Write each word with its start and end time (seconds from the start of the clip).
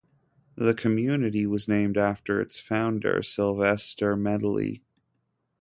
The 0.55 0.73
community 0.73 1.45
was 1.45 1.67
named 1.67 1.95
after 1.95 2.41
its 2.41 2.59
founder, 2.59 3.21
Sylvester 3.21 4.15
Medley. 4.15 4.81